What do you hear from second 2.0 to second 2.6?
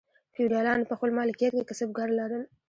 لرل.